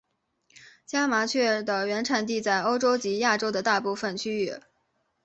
[0.83, 4.55] 家麻雀的原产地在欧洲及亚洲的大部份区域。